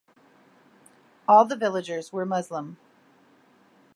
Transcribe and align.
All 1.27 1.45
the 1.45 1.55
villagers 1.55 2.11
were 2.11 2.25
Muslim. 2.25 2.77